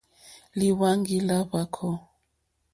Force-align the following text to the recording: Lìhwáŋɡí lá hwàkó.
Lìhwáŋɡí 0.59 1.17
lá 1.27 1.37
hwàkó. 1.47 1.89